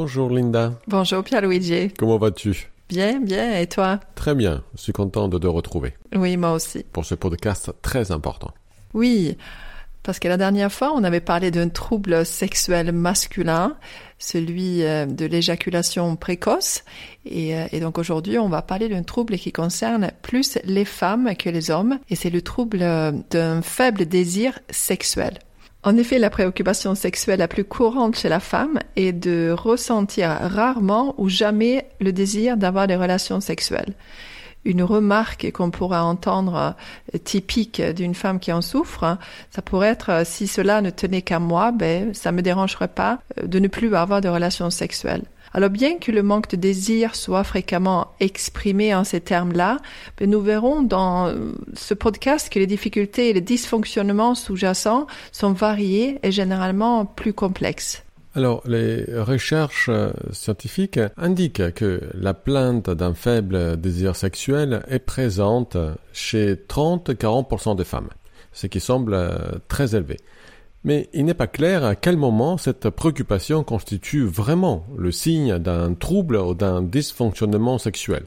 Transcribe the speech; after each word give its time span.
Bonjour 0.00 0.30
Linda. 0.30 0.74
Bonjour 0.86 1.24
Pierluigi. 1.24 1.92
Comment 1.98 2.18
vas-tu? 2.18 2.70
Bien, 2.88 3.18
bien. 3.18 3.58
Et 3.58 3.66
toi? 3.66 3.98
Très 4.14 4.36
bien. 4.36 4.62
Je 4.76 4.82
suis 4.82 4.92
content 4.92 5.26
de 5.26 5.38
te 5.38 5.48
retrouver. 5.48 5.94
Oui, 6.14 6.36
moi 6.36 6.52
aussi. 6.52 6.84
Pour 6.92 7.04
ce 7.04 7.16
podcast 7.16 7.72
très 7.82 8.12
important. 8.12 8.52
Oui, 8.94 9.36
parce 10.04 10.20
que 10.20 10.28
la 10.28 10.36
dernière 10.36 10.70
fois, 10.70 10.92
on 10.94 11.02
avait 11.02 11.18
parlé 11.18 11.50
d'un 11.50 11.68
trouble 11.68 12.24
sexuel 12.24 12.92
masculin, 12.92 13.76
celui 14.20 14.84
euh, 14.84 15.04
de 15.04 15.26
l'éjaculation 15.26 16.14
précoce. 16.14 16.84
Et, 17.26 17.56
euh, 17.56 17.66
et 17.72 17.80
donc 17.80 17.98
aujourd'hui, 17.98 18.38
on 18.38 18.48
va 18.48 18.62
parler 18.62 18.88
d'un 18.88 19.02
trouble 19.02 19.36
qui 19.36 19.50
concerne 19.50 20.12
plus 20.22 20.58
les 20.62 20.84
femmes 20.84 21.34
que 21.34 21.50
les 21.50 21.72
hommes. 21.72 21.98
Et 22.08 22.14
c'est 22.14 22.30
le 22.30 22.42
trouble 22.42 22.82
euh, 22.82 23.10
d'un 23.30 23.62
faible 23.62 24.06
désir 24.06 24.60
sexuel. 24.70 25.40
En 25.84 25.96
effet, 25.96 26.18
la 26.18 26.28
préoccupation 26.30 26.94
sexuelle 26.96 27.38
la 27.38 27.46
plus 27.46 27.64
courante 27.64 28.16
chez 28.16 28.28
la 28.28 28.40
femme 28.40 28.80
est 28.96 29.12
de 29.12 29.54
ressentir 29.56 30.30
rarement 30.30 31.14
ou 31.18 31.28
jamais 31.28 31.86
le 32.00 32.12
désir 32.12 32.56
d'avoir 32.56 32.88
des 32.88 32.96
relations 32.96 33.40
sexuelles. 33.40 33.94
Une 34.64 34.82
remarque 34.82 35.52
qu'on 35.52 35.70
pourrait 35.70 35.98
entendre 35.98 36.74
euh, 37.14 37.18
typique 37.18 37.80
d'une 37.80 38.16
femme 38.16 38.40
qui 38.40 38.52
en 38.52 38.60
souffre, 38.60 39.04
hein, 39.04 39.18
ça 39.50 39.62
pourrait 39.62 39.88
être 39.88 40.10
euh, 40.10 40.22
si 40.24 40.48
cela 40.48 40.82
ne 40.82 40.90
tenait 40.90 41.22
qu'à 41.22 41.38
moi, 41.38 41.70
ben 41.70 42.12
ça 42.12 42.32
me 42.32 42.42
dérangerait 42.42 42.88
pas 42.88 43.20
euh, 43.38 43.46
de 43.46 43.60
ne 43.60 43.68
plus 43.68 43.94
avoir 43.94 44.20
de 44.20 44.28
relations 44.28 44.70
sexuelles. 44.70 45.22
Alors 45.54 45.70
bien 45.70 45.98
que 45.98 46.12
le 46.12 46.22
manque 46.22 46.50
de 46.50 46.56
désir 46.56 47.14
soit 47.14 47.44
fréquemment 47.44 48.12
exprimé 48.20 48.94
en 48.94 49.04
ces 49.04 49.20
termes-là, 49.20 49.78
ben, 50.18 50.30
nous 50.30 50.40
verrons 50.40 50.82
dans 50.82 51.34
ce 51.74 51.94
podcast 51.94 52.52
que 52.52 52.58
les 52.58 52.66
difficultés 52.66 53.30
et 53.30 53.32
les 53.32 53.40
dysfonctionnements 53.40 54.34
sous-jacents 54.34 55.06
sont 55.32 55.52
variés 55.52 56.18
et 56.22 56.32
généralement 56.32 57.06
plus 57.06 57.32
complexes. 57.32 58.02
Alors, 58.34 58.62
les 58.66 59.04
recherches 59.18 59.90
scientifiques 60.32 61.00
indiquent 61.16 61.74
que 61.74 62.00
la 62.14 62.34
plainte 62.34 62.90
d'un 62.90 63.14
faible 63.14 63.80
désir 63.80 64.14
sexuel 64.14 64.84
est 64.88 65.00
présente 65.00 65.76
chez 66.12 66.54
30-40% 66.54 67.74
des 67.74 67.84
femmes, 67.84 68.10
ce 68.52 68.66
qui 68.66 68.80
semble 68.80 69.18
très 69.66 69.96
élevé. 69.96 70.18
Mais 70.84 71.08
il 71.12 71.24
n'est 71.24 71.34
pas 71.34 71.46
clair 71.46 71.84
à 71.84 71.96
quel 71.96 72.16
moment 72.16 72.56
cette 72.56 72.88
préoccupation 72.90 73.64
constitue 73.64 74.24
vraiment 74.24 74.86
le 74.96 75.10
signe 75.10 75.58
d'un 75.58 75.94
trouble 75.94 76.36
ou 76.36 76.54
d'un 76.54 76.82
dysfonctionnement 76.82 77.78
sexuel. 77.78 78.24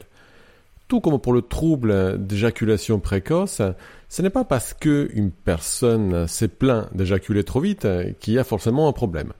Tout 0.88 1.00
comme 1.00 1.18
pour 1.18 1.32
le 1.32 1.40
trouble 1.42 2.18
d'éjaculation 2.18 3.00
précoce, 3.00 3.62
ce 4.08 4.22
n'est 4.22 4.30
pas 4.30 4.44
parce 4.44 4.74
qu'une 4.74 5.30
personne 5.30 6.28
s'est 6.28 6.48
plaint 6.48 6.94
d'éjaculer 6.94 7.44
trop 7.44 7.60
vite 7.60 7.88
qu'il 8.20 8.34
y 8.34 8.38
a 8.38 8.44
forcément 8.44 8.88
un 8.88 8.92
problème. 8.92 9.32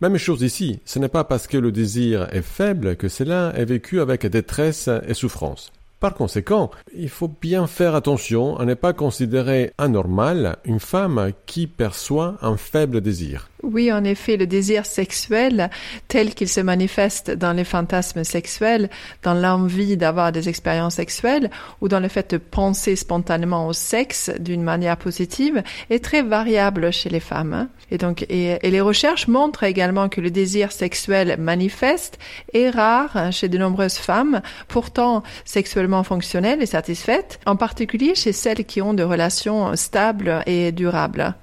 Même 0.00 0.18
chose 0.18 0.42
ici, 0.42 0.80
ce 0.84 0.98
n'est 0.98 1.08
pas 1.08 1.24
parce 1.24 1.46
que 1.46 1.56
le 1.56 1.72
désir 1.72 2.28
est 2.32 2.42
faible 2.42 2.96
que 2.96 3.08
cela 3.08 3.52
est 3.56 3.64
vécu 3.64 4.00
avec 4.00 4.26
détresse 4.26 4.88
et 5.08 5.14
souffrance. 5.14 5.72
Par 6.00 6.14
conséquent, 6.14 6.70
il 6.94 7.08
faut 7.08 7.26
bien 7.40 7.66
faire 7.66 7.96
attention 7.96 8.56
à 8.56 8.64
ne 8.64 8.74
pas 8.74 8.92
considérer 8.92 9.72
anormal 9.78 10.58
une 10.64 10.78
femme 10.78 11.32
qui 11.46 11.66
perçoit 11.66 12.36
un 12.40 12.56
faible 12.56 13.00
désir. 13.00 13.48
Oui, 13.64 13.92
en 13.92 14.04
effet, 14.04 14.36
le 14.36 14.46
désir 14.46 14.86
sexuel, 14.86 15.70
tel 16.06 16.34
qu'il 16.34 16.48
se 16.48 16.60
manifeste 16.60 17.32
dans 17.32 17.52
les 17.52 17.64
fantasmes 17.64 18.22
sexuels, 18.22 18.88
dans 19.24 19.34
l'envie 19.34 19.96
d'avoir 19.96 20.30
des 20.30 20.48
expériences 20.48 20.94
sexuelles 20.94 21.50
ou 21.80 21.88
dans 21.88 21.98
le 21.98 22.06
fait 22.06 22.30
de 22.30 22.38
penser 22.38 22.94
spontanément 22.94 23.66
au 23.66 23.72
sexe 23.72 24.30
d'une 24.38 24.62
manière 24.62 24.96
positive, 24.96 25.64
est 25.90 26.04
très 26.04 26.22
variable 26.22 26.92
chez 26.92 27.08
les 27.08 27.18
femmes. 27.18 27.52
Hein. 27.52 27.68
Et 27.90 27.98
donc, 27.98 28.24
et, 28.28 28.58
les 28.62 28.80
recherches 28.80 29.26
montrent 29.26 29.64
également 29.64 30.08
que 30.08 30.20
le 30.20 30.30
désir 30.30 30.70
sexuel 30.70 31.36
manifeste 31.40 32.18
est 32.54 32.70
rare 32.70 33.32
chez 33.32 33.48
de 33.48 33.58
nombreuses 33.58 33.98
femmes, 33.98 34.40
pourtant 34.68 35.24
sexuellement 35.44 35.87
fonctionnelles 36.02 36.62
et 36.62 36.66
satisfaites, 36.66 37.40
en 37.46 37.56
particulier 37.56 38.14
chez 38.14 38.32
celles 38.32 38.64
qui 38.64 38.80
ont 38.82 38.94
de 38.94 39.02
relations 39.02 39.74
stables 39.76 40.42
et 40.46 40.72
durables. 40.72 41.34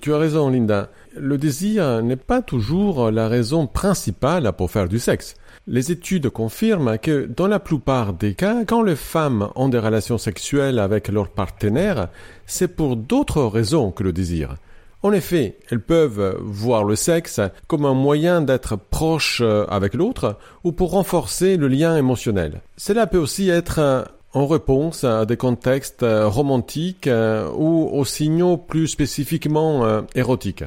Tu 0.00 0.12
as 0.12 0.18
raison, 0.18 0.50
Linda 0.50 0.88
le 1.16 1.38
désir 1.38 2.02
n'est 2.02 2.16
pas 2.16 2.42
toujours 2.42 3.10
la 3.10 3.28
raison 3.28 3.66
principale 3.66 4.52
pour 4.56 4.70
faire 4.70 4.88
du 4.88 4.98
sexe. 4.98 5.34
Les 5.66 5.92
études 5.92 6.30
confirment 6.30 6.98
que 6.98 7.26
dans 7.26 7.46
la 7.46 7.60
plupart 7.60 8.12
des 8.14 8.34
cas, 8.34 8.64
quand 8.66 8.82
les 8.82 8.96
femmes 8.96 9.48
ont 9.54 9.68
des 9.68 9.78
relations 9.78 10.18
sexuelles 10.18 10.78
avec 10.78 11.08
leur 11.08 11.28
partenaire, 11.28 12.08
c'est 12.46 12.74
pour 12.74 12.96
d'autres 12.96 13.44
raisons 13.44 13.90
que 13.90 14.02
le 14.02 14.12
désir. 14.12 14.56
En 15.02 15.12
effet, 15.12 15.58
elles 15.70 15.80
peuvent 15.80 16.38
voir 16.40 16.84
le 16.84 16.94
sexe 16.94 17.40
comme 17.66 17.84
un 17.84 17.94
moyen 17.94 18.40
d'être 18.40 18.76
proche 18.76 19.42
avec 19.68 19.94
l'autre 19.94 20.38
ou 20.62 20.72
pour 20.72 20.92
renforcer 20.92 21.56
le 21.56 21.66
lien 21.66 21.96
émotionnel. 21.96 22.60
Cela 22.76 23.08
peut 23.08 23.18
aussi 23.18 23.48
être 23.50 24.06
en 24.34 24.46
réponse 24.46 25.04
à 25.04 25.26
des 25.26 25.36
contextes 25.36 26.04
romantiques 26.04 27.08
ou 27.54 27.88
aux 27.92 28.04
signaux 28.04 28.56
plus 28.56 28.88
spécifiquement 28.88 29.84
euh, 29.84 30.02
érotiques. 30.14 30.64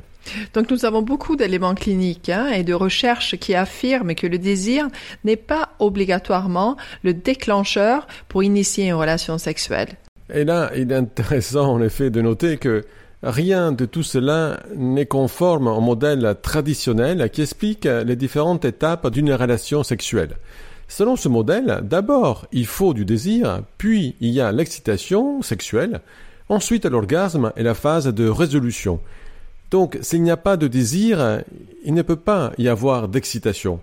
Donc 0.54 0.72
nous 0.72 0.86
avons 0.86 1.02
beaucoup 1.02 1.36
d'éléments 1.36 1.76
cliniques 1.76 2.30
hein, 2.30 2.48
et 2.48 2.64
de 2.64 2.74
recherches 2.74 3.38
qui 3.38 3.54
affirment 3.54 4.16
que 4.16 4.28
le 4.28 4.38
désir 4.38 4.88
n'est 5.24 5.36
pas 5.36 5.70
obligatoirement 5.80 6.78
le 7.04 7.14
déclencheur 7.14 8.08
pour 8.28 8.44
initier 8.44 8.88
une 8.88 8.96
relation 8.96 9.38
sexuelle. 9.38 9.90
Et 10.34 10.44
là, 10.44 10.72
il 10.76 10.92
est 10.92 10.96
intéressant 10.96 11.74
en 11.74 11.82
effet 11.82 12.10
de 12.10 12.22
noter 12.22 12.58
que 12.58 12.84
rien 13.26 13.72
de 13.72 13.86
tout 13.86 14.04
cela 14.04 14.62
n'est 14.76 15.08
conforme 15.08 15.68
au 15.68 15.82
modèle 15.82 16.36
traditionnel 16.42 17.30
qui 17.32 17.42
explique 17.42 17.86
les 17.86 18.16
différentes 18.16 18.66
étapes 18.66 19.10
d'une 19.10 19.34
relation 19.34 19.84
sexuelle. 19.84 20.38
Selon 20.88 21.16
ce 21.16 21.28
modèle, 21.28 21.82
d'abord 21.84 22.46
il 22.52 22.68
faut 22.68 22.94
du 22.94 23.04
désir, 23.04 23.64
puis 23.78 24.16
il 24.22 24.30
y 24.30 24.40
a 24.40 24.52
l'excitation 24.52 25.42
sexuelle, 25.42 26.02
ensuite 26.48 26.86
l'orgasme 26.86 27.52
et 27.58 27.64
la 27.64 27.74
phase 27.74 28.08
de 28.08 28.30
résolution. 28.30 29.00
Donc, 29.72 29.98
s'il 30.02 30.22
n'y 30.22 30.32
a 30.32 30.38
pas 30.38 30.58
de 30.58 30.68
désir, 30.68 31.42
il 31.84 31.96
ne 31.96 32.04
peut 32.04 32.16
pas 32.16 32.52
y 32.60 32.68
avoir 32.68 33.08
d'excitation. 33.08 33.80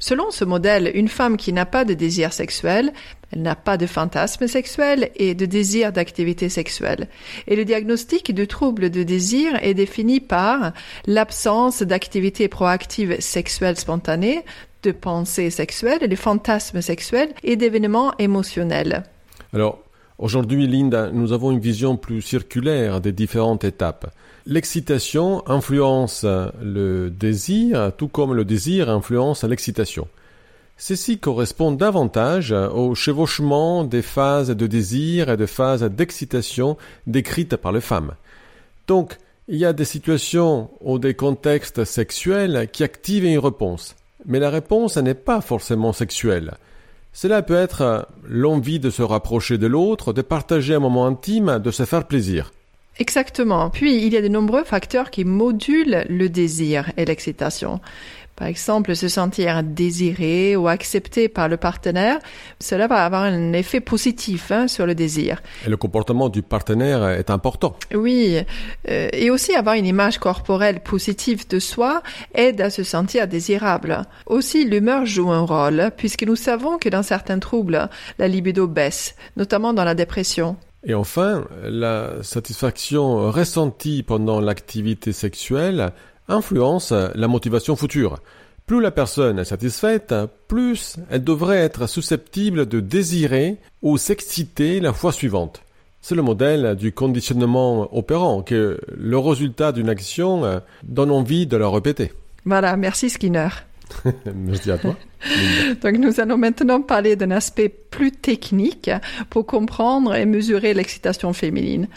Selon 0.00 0.30
ce 0.30 0.44
modèle, 0.44 0.90
une 0.94 1.08
femme 1.08 1.36
qui 1.36 1.52
n'a 1.52 1.66
pas 1.66 1.84
de 1.84 1.94
désir 1.94 2.32
sexuel, 2.32 2.92
elle 3.32 3.42
n'a 3.42 3.54
pas 3.54 3.76
de 3.76 3.86
fantasme 3.86 4.46
sexuel 4.46 5.10
et 5.16 5.34
de 5.34 5.46
désir 5.46 5.92
d'activité 5.92 6.48
sexuelle. 6.48 7.08
Et 7.46 7.56
le 7.56 7.64
diagnostic 7.64 8.34
de 8.34 8.44
trouble 8.44 8.90
de 8.90 9.02
désir 9.02 9.52
est 9.62 9.74
défini 9.74 10.20
par 10.20 10.72
l'absence 11.06 11.82
d'activité 11.82 12.48
proactive 12.48 13.20
sexuelle 13.20 13.76
spontanée, 13.76 14.44
de 14.82 14.92
pensée 14.92 15.50
sexuelle, 15.50 16.08
de 16.08 16.16
fantasmes 16.16 16.80
sexuels 16.80 17.30
et 17.42 17.56
d'événements 17.56 18.14
émotionnels. 18.18 19.02
Alors, 19.52 19.80
aujourd'hui, 20.18 20.66
Linda, 20.66 21.10
nous 21.12 21.32
avons 21.32 21.50
une 21.50 21.58
vision 21.58 21.96
plus 21.96 22.22
circulaire 22.22 23.00
des 23.00 23.12
différentes 23.12 23.64
étapes. 23.64 24.12
L'excitation 24.46 25.46
influence 25.48 26.24
le 26.24 27.10
désir, 27.10 27.92
tout 27.98 28.08
comme 28.08 28.32
le 28.32 28.44
désir 28.46 28.88
influence 28.88 29.44
l'excitation. 29.44 30.08
Ceci 30.80 31.18
correspond 31.18 31.72
davantage 31.72 32.52
au 32.52 32.94
chevauchement 32.94 33.82
des 33.82 34.00
phases 34.00 34.50
de 34.50 34.66
désir 34.68 35.28
et 35.28 35.36
de 35.36 35.44
phases 35.44 35.82
d'excitation 35.82 36.76
décrites 37.08 37.56
par 37.56 37.72
les 37.72 37.80
femmes. 37.80 38.12
Donc, 38.86 39.18
il 39.48 39.56
y 39.56 39.64
a 39.64 39.72
des 39.72 39.84
situations 39.84 40.70
ou 40.80 41.00
des 41.00 41.14
contextes 41.14 41.84
sexuels 41.84 42.68
qui 42.72 42.84
activent 42.84 43.24
une 43.24 43.40
réponse. 43.40 43.96
Mais 44.24 44.38
la 44.38 44.50
réponse 44.50 44.96
n'est 44.98 45.14
pas 45.14 45.40
forcément 45.40 45.92
sexuelle. 45.92 46.54
Cela 47.12 47.42
peut 47.42 47.56
être 47.56 48.06
l'envie 48.28 48.78
de 48.78 48.90
se 48.90 49.02
rapprocher 49.02 49.58
de 49.58 49.66
l'autre, 49.66 50.12
de 50.12 50.22
partager 50.22 50.74
un 50.74 50.80
moment 50.80 51.06
intime, 51.06 51.58
de 51.58 51.70
se 51.72 51.86
faire 51.86 52.06
plaisir. 52.06 52.52
Exactement. 53.00 53.70
Puis, 53.70 54.04
il 54.04 54.12
y 54.12 54.16
a 54.16 54.22
de 54.22 54.28
nombreux 54.28 54.64
facteurs 54.64 55.10
qui 55.10 55.24
modulent 55.24 56.04
le 56.08 56.28
désir 56.28 56.92
et 56.96 57.04
l'excitation. 57.04 57.80
Par 58.38 58.46
exemple, 58.46 58.94
se 58.94 59.08
sentir 59.08 59.64
désiré 59.64 60.54
ou 60.54 60.68
accepté 60.68 61.28
par 61.28 61.48
le 61.48 61.56
partenaire, 61.56 62.20
cela 62.60 62.86
va 62.86 63.04
avoir 63.04 63.24
un 63.24 63.52
effet 63.52 63.80
positif 63.80 64.52
hein, 64.52 64.68
sur 64.68 64.86
le 64.86 64.94
désir. 64.94 65.42
Et 65.66 65.68
le 65.68 65.76
comportement 65.76 66.28
du 66.28 66.42
partenaire 66.42 67.08
est 67.08 67.30
important. 67.30 67.74
Oui, 67.92 68.38
euh, 68.88 69.08
et 69.12 69.30
aussi 69.30 69.56
avoir 69.56 69.74
une 69.74 69.86
image 69.86 70.18
corporelle 70.18 70.78
positive 70.78 71.48
de 71.48 71.58
soi 71.58 72.00
aide 72.32 72.60
à 72.60 72.70
se 72.70 72.84
sentir 72.84 73.26
désirable. 73.26 74.02
Aussi, 74.26 74.64
l'humeur 74.64 75.04
joue 75.04 75.32
un 75.32 75.40
rôle, 75.40 75.90
puisque 75.96 76.22
nous 76.22 76.36
savons 76.36 76.78
que 76.78 76.88
dans 76.88 77.02
certains 77.02 77.40
troubles, 77.40 77.88
la 78.20 78.28
libido 78.28 78.68
baisse, 78.68 79.16
notamment 79.36 79.72
dans 79.72 79.84
la 79.84 79.96
dépression. 79.96 80.56
Et 80.84 80.94
enfin, 80.94 81.44
la 81.64 82.22
satisfaction 82.22 83.32
ressentie 83.32 84.04
pendant 84.04 84.40
l'activité 84.40 85.12
sexuelle 85.12 85.92
influence 86.28 86.92
la 86.92 87.28
motivation 87.28 87.76
future. 87.76 88.18
Plus 88.66 88.80
la 88.80 88.90
personne 88.90 89.38
est 89.38 89.44
satisfaite, 89.44 90.14
plus 90.46 90.96
elle 91.10 91.24
devrait 91.24 91.58
être 91.58 91.86
susceptible 91.86 92.66
de 92.66 92.80
désirer 92.80 93.56
ou 93.80 93.96
s'exciter 93.96 94.80
la 94.80 94.92
fois 94.92 95.12
suivante. 95.12 95.62
C'est 96.02 96.14
le 96.14 96.22
modèle 96.22 96.76
du 96.76 96.92
conditionnement 96.92 97.88
opérant 97.96 98.42
que 98.42 98.78
le 98.94 99.18
résultat 99.18 99.72
d'une 99.72 99.88
action 99.88 100.60
donne 100.82 101.10
envie 101.10 101.46
de 101.46 101.56
la 101.56 101.68
répéter. 101.68 102.12
Voilà, 102.44 102.76
merci 102.76 103.10
Skinner. 103.10 103.48
Merci 104.34 104.70
à 104.70 104.78
toi. 104.78 104.96
Donc 105.82 105.94
nous 105.98 106.20
allons 106.20 106.36
maintenant 106.36 106.82
parler 106.82 107.16
d'un 107.16 107.30
aspect 107.30 107.68
plus 107.68 108.12
technique 108.12 108.90
pour 109.30 109.46
comprendre 109.46 110.14
et 110.14 110.26
mesurer 110.26 110.74
l'excitation 110.74 111.32
féminine. 111.32 111.88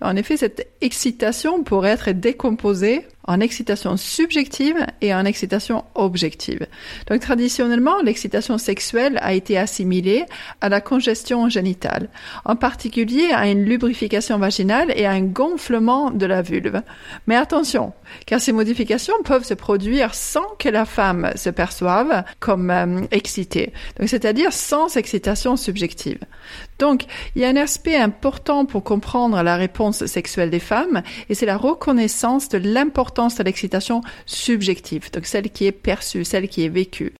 En 0.00 0.16
effet, 0.16 0.36
cette 0.36 0.68
excitation 0.80 1.62
pourrait 1.62 1.90
être 1.90 2.10
décomposée 2.10 3.06
en 3.24 3.40
excitation 3.40 3.96
subjective 3.96 4.76
et 5.00 5.14
en 5.14 5.24
excitation 5.24 5.84
objective. 5.94 6.66
Donc 7.08 7.20
traditionnellement, 7.20 8.00
l'excitation 8.02 8.58
sexuelle 8.58 9.18
a 9.22 9.34
été 9.34 9.58
assimilée 9.58 10.24
à 10.60 10.68
la 10.68 10.80
congestion 10.80 11.48
génitale, 11.48 12.08
en 12.44 12.56
particulier 12.56 13.30
à 13.32 13.46
une 13.48 13.64
lubrification 13.64 14.38
vaginale 14.38 14.92
et 14.96 15.06
à 15.06 15.12
un 15.12 15.22
gonflement 15.22 16.10
de 16.10 16.26
la 16.26 16.42
vulve. 16.42 16.82
Mais 17.26 17.36
attention, 17.36 17.92
car 18.26 18.40
ces 18.40 18.52
modifications 18.52 19.14
peuvent 19.24 19.44
se 19.44 19.54
produire 19.54 20.14
sans 20.14 20.46
que 20.58 20.68
la 20.68 20.84
femme 20.84 21.30
se 21.36 21.50
perçoive 21.50 22.24
comme 22.40 22.70
euh, 22.70 23.02
excitée, 23.10 23.72
c'est-à-dire 24.06 24.52
sans 24.52 24.96
excitation 24.96 25.56
subjective. 25.56 26.18
Donc, 26.78 27.04
il 27.36 27.42
y 27.42 27.44
a 27.44 27.48
un 27.48 27.56
aspect 27.56 27.96
important 27.96 28.64
pour 28.64 28.82
comprendre 28.82 29.42
la 29.42 29.56
réponse 29.56 29.89
sexuelle 29.92 30.50
des 30.50 30.60
femmes, 30.60 31.02
et 31.28 31.34
c'est 31.34 31.46
la 31.46 31.56
reconnaissance 31.56 32.48
de 32.48 32.58
l'importance 32.58 33.36
de 33.36 33.44
l'excitation 33.44 34.00
subjective, 34.26 35.10
donc 35.12 35.26
celle 35.26 35.50
qui 35.50 35.66
est 35.66 35.72
perçue, 35.72 36.24
celle 36.24 36.48
qui 36.48 36.64
est 36.64 36.68
vécue. 36.68 37.12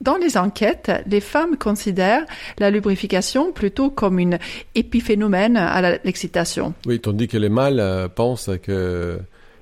Dans 0.00 0.16
les 0.16 0.36
enquêtes, 0.36 0.90
les 1.06 1.20
femmes 1.20 1.56
considèrent 1.56 2.24
la 2.58 2.70
lubrification 2.70 3.52
plutôt 3.52 3.90
comme 3.90 4.18
une 4.18 4.38
épiphénomène 4.74 5.56
à 5.56 5.98
l'excitation. 6.04 6.74
Oui, 6.86 7.00
tandis 7.00 7.28
que 7.28 7.38
les 7.38 7.48
mâles 7.48 7.78
euh, 7.78 8.08
pensent 8.08 8.50
que 8.62 9.20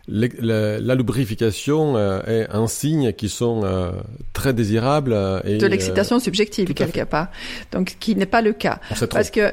la, 0.08 0.94
lubrification 0.94 1.96
euh, 1.96 2.22
est 2.26 2.50
un 2.50 2.66
signe 2.66 3.12
qui 3.12 3.28
sont 3.28 3.62
euh, 3.64 3.92
très 4.32 4.52
désirables. 4.52 5.14
Et, 5.44 5.58
de 5.58 5.66
l'excitation 5.66 6.18
subjective, 6.18 6.72
quelque 6.72 7.04
part. 7.04 7.28
Donc, 7.70 7.96
qui 8.00 8.16
n'est 8.16 8.26
pas 8.26 8.42
le 8.42 8.52
cas. 8.52 8.80
Parce 9.10 9.30
que, 9.30 9.52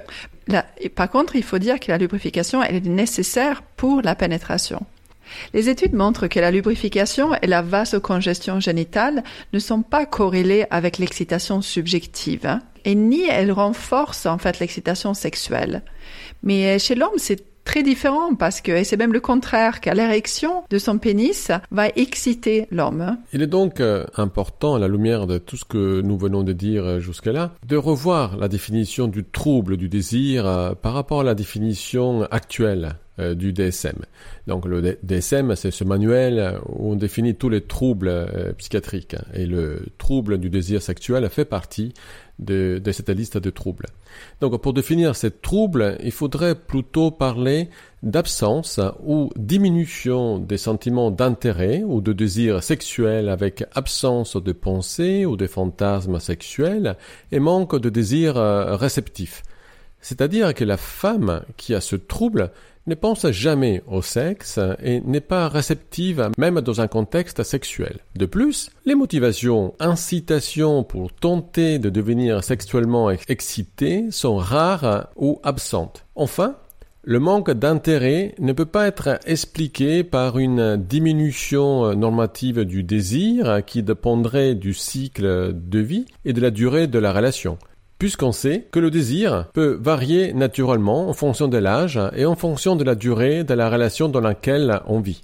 par 0.95 1.09
contre, 1.09 1.35
il 1.35 1.43
faut 1.43 1.59
dire 1.59 1.79
que 1.79 1.91
la 1.91 1.97
lubrification, 1.97 2.63
elle 2.63 2.75
est 2.75 2.85
nécessaire 2.85 3.61
pour 3.77 4.01
la 4.01 4.15
pénétration. 4.15 4.85
Les 5.53 5.69
études 5.69 5.93
montrent 5.93 6.27
que 6.27 6.39
la 6.39 6.51
lubrification 6.51 7.35
et 7.41 7.47
la 7.47 7.61
vasocongestion 7.61 8.59
génitale 8.59 9.23
ne 9.53 9.59
sont 9.59 9.81
pas 9.81 10.05
corrélées 10.05 10.65
avec 10.71 10.97
l'excitation 10.97 11.61
subjective, 11.61 12.45
hein, 12.45 12.61
et 12.85 12.95
ni 12.95 13.27
elles 13.27 13.51
renforcent 13.51 14.25
en 14.25 14.37
fait 14.37 14.59
l'excitation 14.59 15.13
sexuelle. 15.13 15.83
Mais 16.41 16.79
chez 16.79 16.95
l'homme, 16.95 17.17
c'est 17.17 17.48
très 17.69 17.83
différent 17.83 18.33
parce 18.33 18.62
que, 18.62 18.83
c'est 18.83 18.98
même 18.98 19.13
le 19.13 19.19
contraire, 19.19 19.80
qu'à 19.80 19.94
l'érection 19.94 20.63
de 20.71 20.80
son 20.80 20.98
pénis 20.98 21.51
va 21.69 21.89
exciter 21.89 22.66
l'homme. 22.71 23.16
Il 23.31 23.44
est 23.44 23.48
donc 23.48 23.80
euh, 23.80 24.07
important, 24.18 24.74
à 24.74 24.80
la 24.80 24.88
lumière 24.88 25.27
de 25.27 25.38
tout 25.38 25.56
ce 25.56 25.66
que 25.66 26.01
nous 26.01 26.18
venons 26.18 26.42
de 26.42 26.51
dire 26.51 26.83
euh, 26.83 27.00
jusque-là, 27.00 27.51
de 27.68 27.77
revoir 27.77 28.38
la 28.38 28.48
définition 28.48 29.07
du 29.07 29.24
trouble 29.24 29.77
du 29.77 29.88
désir 29.88 30.48
euh, 30.48 30.74
par 30.74 30.94
rapport 30.94 31.21
à 31.21 31.24
la 31.24 31.36
définition 31.36 32.24
actuelle 32.31 32.95
du 33.36 33.54
DSM. 33.54 34.06
Donc 34.48 34.66
le 34.66 34.98
DSM, 35.04 35.56
c'est 35.56 35.71
ce 35.71 35.83
manuel 35.83 36.60
où 36.68 36.92
on 36.92 36.95
définit 36.95 37.36
tous 37.36 37.50
les 37.50 37.62
troubles 37.62 38.54
psychiatriques 38.57 39.16
et 39.33 39.45
le 39.45 39.86
trouble 39.98 40.38
du 40.38 40.50
désir 40.50 40.81
sexuel 40.81 41.27
fait 41.30 41.45
partie 41.45 41.94
de, 42.39 42.81
cette 42.92 43.10
liste 43.10 43.38
de 43.38 43.50
troubles. 43.50 43.88
Donc 44.42 44.60
pour 44.62 44.74
définir 44.74 45.16
ces 45.16 45.31
troubles, 45.31 45.98
il 46.04 46.12
faudrait 46.12 46.56
plutôt 46.56 47.12
parler 47.12 47.69
d'absence 48.01 48.80
ou 49.04 49.30
diminution 49.36 50.39
des 50.39 50.57
sentiments 50.57 51.12
d'intérêt 51.12 51.83
ou 51.86 52.01
de 52.01 52.13
désir 52.13 52.63
sexuel 52.63 53.30
avec 53.30 53.66
absence 53.74 54.38
de 54.38 54.51
pensée 54.51 55.25
ou 55.25 55.36
de 55.36 55.48
fantasmes 55.48 56.19
sexuels 56.19 56.95
et 57.31 57.39
manque 57.39 57.80
de 57.80 57.89
désir 57.89 58.38
euh, 58.38 58.75
réceptif. 58.75 59.44
C'est-à-dire 60.01 60.54
que 60.54 60.63
la 60.63 60.77
femme 60.77 61.42
qui 61.57 61.75
a 61.75 61.81
ce 61.81 61.98
trouble 61.98 62.51
ne 62.89 62.95
pense 62.95 63.30
jamais 63.31 63.81
au 63.88 64.01
sexe 64.01 64.59
et 64.83 65.01
n'est 65.01 65.21
pas 65.21 65.47
réceptive 65.47 66.30
même 66.38 66.59
dans 66.62 66.81
un 66.81 66.88
contexte 66.88 67.44
sexuel. 67.44 68.00
De 68.15 68.25
plus, 68.25 68.69
les 68.86 68.95
motivations, 68.95 69.74
incitations 69.80 70.83
pour 70.83 71.13
tenter 71.13 71.80
de 71.80 71.89
devenir 71.89 72.44
sexuellement 72.44 73.09
excité 73.12 74.07
sont 74.12 74.38
rares 74.38 75.09
ou 75.15 75.39
absentes. 75.44 76.06
Enfin, 76.15 76.57
le 77.03 77.19
manque 77.19 77.51
d'intérêt 77.51 78.36
ne 78.39 78.51
peut 78.51 78.65
pas 78.65 78.88
être 78.88 79.19
expliqué 79.25 80.03
par 80.03 80.38
une 80.38 80.75
diminution 80.75 81.95
normative 81.95 82.65
du 82.65 82.83
désir 82.83 83.62
qui 83.65 83.83
dépendrait 83.83 84.53
du 84.53 84.74
cycle 84.74 85.53
de 85.53 85.80
vie 85.80 86.06
et 86.25 86.33
de 86.33 86.42
la 86.42 86.51
durée 86.51 86.88
de 86.88 87.00
la 87.00 87.13
relation 87.13 87.57
puisqu'on 87.99 88.31
sait 88.31 88.67
que 88.71 88.79
le 88.79 88.89
désir 88.89 89.47
peut 89.53 89.77
varier 89.79 90.33
naturellement 90.33 91.09
en 91.09 91.13
fonction 91.13 91.47
de 91.47 91.57
l'âge 91.57 91.99
et 92.15 92.25
en 92.25 92.35
fonction 92.35 92.75
de 92.75 92.83
la 92.83 92.95
durée 92.95 93.43
de 93.43 93.53
la 93.53 93.69
relation 93.69 94.09
dans 94.09 94.21
laquelle 94.21 94.81
on 94.87 94.99
vit. 95.01 95.21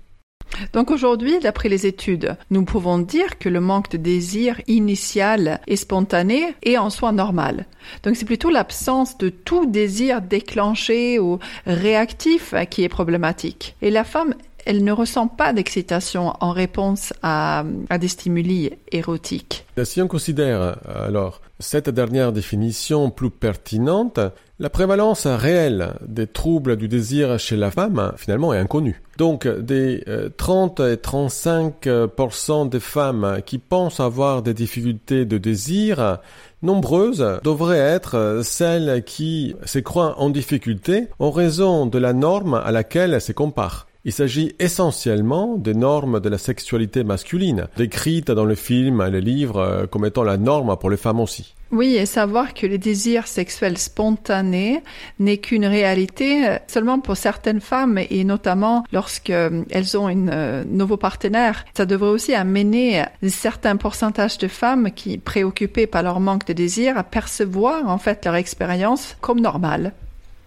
Donc 0.74 0.92
aujourd'hui, 0.92 1.40
d'après 1.40 1.70
les 1.70 1.86
études, 1.86 2.38
nous 2.50 2.64
pouvons 2.64 3.00
dire 3.00 3.40
que 3.40 3.50
le 3.50 3.60
manque 3.60 3.90
de 3.92 3.98
désir 3.98 4.62
initial 4.68 5.60
et 5.68 5.76
spontané 5.76 6.56
est 6.64 6.78
en 6.78 6.90
soi 6.90 7.12
normal. 7.12 7.66
Donc 8.04 8.16
c'est 8.16 8.26
plutôt 8.26 8.50
l'absence 8.50 9.18
de 9.18 9.30
tout 9.30 9.66
désir 9.66 10.22
déclenché 10.22 11.20
ou 11.20 11.40
réactif 11.66 12.54
qui 12.70 12.84
est 12.84 12.90
problématique. 12.90 13.76
Et 13.82 13.90
la 13.90 14.04
femme 14.04 14.36
elle 14.66 14.84
ne 14.84 14.92
ressent 14.92 15.28
pas 15.28 15.54
d'excitation 15.54 16.34
en 16.40 16.52
réponse 16.52 17.14
à, 17.22 17.64
des 18.00 18.08
stimuli 18.08 18.72
érotiques. 18.92 19.66
Si 19.84 20.02
on 20.02 20.08
considère 20.08 20.78
alors 20.88 21.42
cette 21.60 21.90
dernière 21.90 22.34
définition 22.34 23.10
plus 23.10 23.30
pertinente, 23.30 24.20
la 24.60 24.70
prévalence 24.70 25.26
réelle 25.28 25.94
des 26.06 26.28
troubles 26.28 26.76
du 26.76 26.88
désir 26.88 27.40
chez 27.40 27.56
la 27.56 27.72
femme 27.72 28.14
finalement 28.18 28.54
est 28.54 28.58
inconnue. 28.58 29.02
Donc 29.18 29.48
des 29.48 30.04
30 30.38 30.80
euh, 30.80 30.94
et 30.94 30.98
35% 30.98 32.70
des 32.70 32.80
femmes 32.80 33.40
qui 33.46 33.58
pensent 33.58 34.00
avoir 34.00 34.42
des 34.42 34.54
difficultés 34.54 35.26
de 35.26 35.38
désir, 35.38 36.20
nombreuses 36.62 37.40
devraient 37.44 37.78
être 37.78 38.42
celles 38.44 39.04
qui 39.06 39.56
se 39.66 39.80
croient 39.80 40.20
en 40.20 40.30
difficulté 40.30 41.08
en 41.20 41.32
raison 41.32 41.86
de 41.86 41.98
la 41.98 42.14
norme 42.14 42.56
à 42.56 42.72
laquelle 42.72 43.14
elles 43.14 43.22
se 43.22 43.32
comparent. 43.32 43.88
Il 44.08 44.14
s'agit 44.14 44.54
essentiellement 44.60 45.58
des 45.58 45.74
normes 45.74 46.20
de 46.20 46.30
la 46.30 46.38
sexualité 46.38 47.04
masculine, 47.04 47.68
décrites 47.76 48.30
dans 48.30 48.46
le 48.46 48.54
film 48.54 49.02
et 49.02 49.10
les 49.10 49.20
livres 49.20 49.58
euh, 49.58 49.88
comme 49.88 50.06
étant 50.06 50.22
la 50.22 50.38
norme 50.38 50.78
pour 50.78 50.92
les 50.92 50.98
femmes 50.98 51.20
aussi. 51.20 51.56
Oui, 51.72 51.96
et 51.96 52.06
savoir 52.06 52.54
que 52.54 52.68
le 52.68 52.78
désir 52.78 53.26
sexuel 53.26 53.80
spontané 53.80 54.84
n'est 55.18 55.40
qu'une 55.40 55.66
réalité 55.66 56.48
euh, 56.48 56.58
seulement 56.68 57.00
pour 57.00 57.18
certaines 57.18 57.62
femmes 57.62 57.98
et 57.98 58.24
notamment 58.24 58.84
lorsqu'elles 58.92 59.66
euh, 59.74 59.98
ont 59.98 60.08
un 60.08 60.64
nouveau 60.66 60.98
partenaire. 60.98 61.66
Ça 61.76 61.88
devrait 61.88 62.10
aussi 62.10 62.36
amener 62.36 63.00
un 63.00 63.30
certain 63.30 63.76
pourcentage 63.76 64.38
de 64.38 64.48
femmes 64.48 64.92
qui, 64.92 65.18
préoccupées 65.18 65.88
par 65.88 66.04
leur 66.04 66.20
manque 66.20 66.46
de 66.46 66.54
désir, 66.54 66.96
à 66.96 67.04
percevoir 67.04 67.90
en 67.90 67.98
fait 67.98 68.24
leur 68.24 68.36
expérience 68.36 69.18
comme 69.20 69.42
normale. 69.42 69.94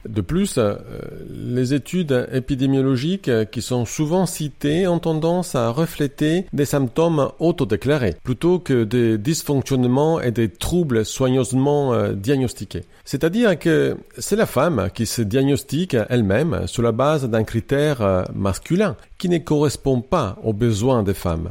De 0.08 0.22
plus, 0.22 0.56
euh, 0.56 0.74
les 1.30 1.74
études 1.74 2.28
épidémiologiques 2.32 3.30
qui 3.50 3.60
sont 3.60 3.84
souvent 3.84 4.24
citées 4.24 4.88
ont 4.88 4.98
tendance 4.98 5.54
à 5.54 5.68
refléter 5.70 6.46
des 6.54 6.64
symptômes 6.64 7.30
autodéclarés 7.38 8.16
plutôt 8.24 8.58
que 8.58 8.84
des 8.84 9.18
dysfonctionnements 9.18 10.20
et 10.20 10.30
des 10.30 10.48
troubles 10.48 11.04
soigneusement 11.04 11.92
euh, 11.92 12.14
diagnostiqués. 12.14 12.84
C'est-à-dire 13.04 13.58
que 13.58 13.98
c'est 14.16 14.36
la 14.36 14.46
femme 14.46 14.88
qui 14.94 15.04
se 15.04 15.20
diagnostique 15.20 15.96
elle-même 16.08 16.66
sur 16.66 16.82
la 16.82 16.92
base 16.92 17.28
d'un 17.28 17.44
critère 17.44 18.00
euh, 18.00 18.22
masculin 18.34 18.96
qui 19.18 19.28
ne 19.28 19.38
correspond 19.38 20.00
pas 20.00 20.38
aux 20.42 20.54
besoins 20.54 21.02
des 21.02 21.14
femmes. 21.14 21.50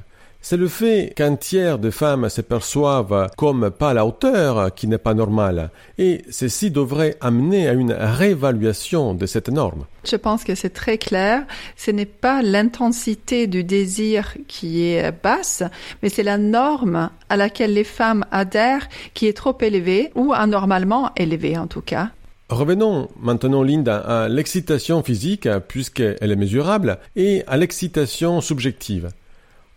C'est 0.50 0.56
le 0.56 0.70
fait 0.70 1.12
qu'un 1.13 1.36
tiers 1.36 1.77
de 1.77 1.89
femmes 1.89 2.30
se 2.30 2.39
perçoivent 2.39 3.30
comme 3.36 3.70
pas 3.70 3.89
à 3.89 3.94
la 3.94 4.06
hauteur 4.06 4.74
qui 4.74 4.88
n'est 4.88 4.98
pas 4.98 5.13
normal. 5.13 5.72
Et 5.98 6.22
ceci 6.30 6.72
devrait 6.72 7.18
amener 7.20 7.68
à 7.68 7.74
une 7.74 7.92
réévaluation 7.92 9.13
de 9.13 9.25
cette 9.25 9.50
norme. 9.50 9.84
Je 10.06 10.16
pense 10.16 10.46
que 10.46 10.56
c'est 10.56 10.70
très 10.70 10.98
clair. 10.98 11.44
Ce 11.75 11.92
n'est 11.92 12.06
pas 12.06 12.42
l'intensité 12.42 13.48
du 13.48 13.66
désir 13.66 14.38
qui 14.48 14.86
est 14.86 15.12
basse, 15.22 15.63
mais 16.01 16.08
c'est 16.08 16.24
la 16.24 16.38
norme 16.38 17.10
à 17.27 17.36
laquelle 17.36 17.74
les 17.74 17.84
femmes 17.84 18.24
adhèrent 18.32 18.88
qui 19.13 19.27
est 19.27 19.36
trop 19.36 19.58
élevée 19.60 20.12
ou 20.16 20.32
anormalement 20.32 21.12
élevée 21.18 21.58
en 21.58 21.68
tout 21.68 21.82
cas. 21.82 22.12
Revenons 22.48 23.10
maintenant, 23.20 23.63
Linda, 23.63 23.98
à 23.98 24.30
l'excitation 24.30 25.04
physique, 25.04 25.50
puisqu'elle 25.68 26.32
est 26.32 26.38
mesurable, 26.38 27.00
et 27.18 27.44
à 27.48 27.58
l'excitation 27.58 28.39
subjective. 28.39 29.10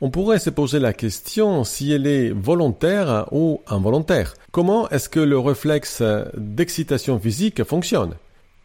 On 0.02 0.08
pourrait 0.08 0.38
se 0.38 0.48
poser 0.48 0.78
la 0.78 0.94
question 0.94 1.62
si 1.62 1.92
elle 1.92 2.06
est 2.06 2.30
volontaire 2.30 3.26
ou 3.32 3.60
involontaire. 3.66 4.32
Comment 4.50 4.88
est-ce 4.88 5.10
que 5.10 5.20
le 5.20 5.38
réflexe 5.38 6.02
d'excitation 6.34 7.18
physique 7.18 7.62
fonctionne? 7.64 8.14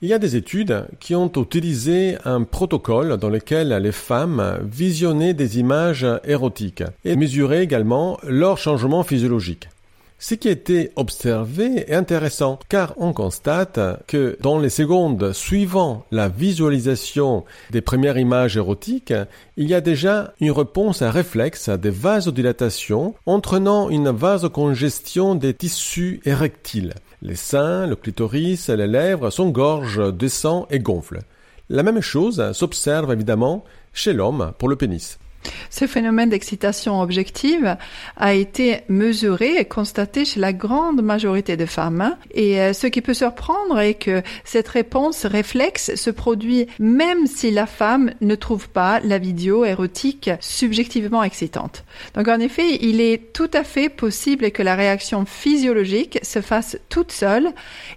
Il 0.01 0.07
y 0.07 0.13
a 0.13 0.19
des 0.19 0.37
études 0.37 0.85
qui 1.01 1.13
ont 1.13 1.29
utilisé 1.35 2.15
un 2.23 2.43
protocole 2.43 3.17
dans 3.17 3.29
lequel 3.29 3.69
les 3.69 3.91
femmes 3.91 4.59
visionnaient 4.63 5.33
des 5.33 5.59
images 5.59 6.07
érotiques 6.23 6.83
et 7.03 7.17
mesuraient 7.17 7.63
également 7.63 8.17
leur 8.23 8.57
changement 8.57 9.03
physiologique. 9.03 9.67
Ce 10.17 10.33
qui 10.33 10.47
a 10.47 10.51
été 10.51 10.91
observé 10.95 11.89
est 11.89 11.93
intéressant 11.93 12.57
car 12.69 12.93
on 12.97 13.11
constate 13.11 13.79
que 14.07 14.37
dans 14.39 14.59
les 14.59 14.69
secondes 14.69 15.33
suivant 15.33 16.05
la 16.09 16.29
visualisation 16.29 17.43
des 17.71 17.81
premières 17.81 18.17
images 18.17 18.55
érotiques, 18.55 19.13
il 19.57 19.67
y 19.67 19.73
a 19.73 19.81
déjà 19.81 20.33
une 20.39 20.51
réponse 20.51 21.01
à 21.01 21.11
réflexe 21.11 21.67
des 21.67 21.89
vasodilatation 21.89 23.13
entraînant 23.25 23.89
une 23.89 24.09
vasocongestion 24.09 25.35
des 25.35 25.53
tissus 25.53 26.21
érectiles. 26.23 26.93
Les 27.21 27.35
seins, 27.35 27.85
le 27.85 27.97
clitoris 27.97 28.69
les 28.69 28.87
lèvres 28.87 29.29
s'engorgent 29.29 30.13
de 30.13 30.27
sang 30.29 30.65
et 30.71 30.79
gonflent. 30.79 31.23
La 31.69 31.83
même 31.83 32.01
chose 32.01 32.53
s'observe 32.53 33.11
évidemment 33.11 33.65
chez 33.91 34.13
l'homme 34.13 34.53
pour 34.59 34.69
le 34.69 34.77
pénis. 34.77 35.19
Ce 35.69 35.87
phénomène 35.87 36.29
d'excitation 36.29 37.01
objective 37.01 37.77
a 38.17 38.33
été 38.33 38.81
mesuré 38.87 39.57
et 39.57 39.65
constaté 39.65 40.25
chez 40.25 40.39
la 40.39 40.53
grande 40.53 41.01
majorité 41.01 41.57
des 41.57 41.65
femmes. 41.65 42.15
Et 42.31 42.59
euh, 42.59 42.73
ce 42.73 42.87
qui 42.87 43.01
peut 43.01 43.13
surprendre 43.13 43.79
est 43.79 43.95
que 43.95 44.21
cette 44.43 44.67
réponse 44.67 45.25
réflexe 45.25 45.95
se 45.95 46.09
produit 46.09 46.67
même 46.79 47.27
si 47.27 47.51
la 47.51 47.65
femme 47.65 48.11
ne 48.21 48.35
trouve 48.35 48.69
pas 48.69 48.99
la 49.01 49.17
vidéo 49.17 49.65
érotique 49.65 50.29
subjectivement 50.39 51.23
excitante. 51.23 51.83
Donc 52.13 52.27
en 52.27 52.39
effet, 52.39 52.77
il 52.81 53.01
est 53.01 53.33
tout 53.33 53.51
à 53.53 53.63
fait 53.63 53.89
possible 53.89 54.51
que 54.51 54.63
la 54.63 54.75
réaction 54.75 55.25
physiologique 55.25 56.19
se 56.23 56.41
fasse 56.41 56.77
toute 56.89 57.11
seule. 57.11 57.49